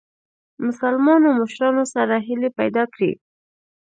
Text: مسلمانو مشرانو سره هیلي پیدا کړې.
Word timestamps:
مسلمانو 0.65 1.29
مشرانو 1.41 1.83
سره 1.93 2.15
هیلي 2.27 2.49
پیدا 2.59 2.83
کړې. 2.93 3.11